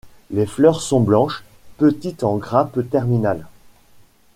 Les 0.31 0.47
fleurs 0.47 0.81
sont 0.81 0.99
blanches, 0.99 1.43
petites 1.77 2.23
en 2.23 2.37
grappe 2.37 2.89
terminale. 2.89 3.45